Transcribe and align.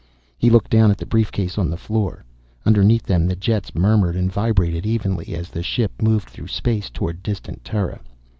He 0.35 0.49
looked 0.49 0.71
down 0.71 0.89
at 0.89 0.97
the 0.97 1.05
briefcase 1.05 1.59
on 1.59 1.69
the 1.69 1.77
floor. 1.77 2.25
Underneath 2.65 3.03
them 3.03 3.27
the 3.27 3.35
jets 3.35 3.75
murmured 3.75 4.15
and 4.15 4.31
vibrated 4.33 4.83
evenly, 4.83 5.35
as 5.35 5.49
the 5.49 5.61
ship 5.61 5.91
moved 6.01 6.27
through 6.27 6.47
space 6.47 6.89
toward 6.89 7.21
distant 7.21 7.63
Terra. 7.63 8.01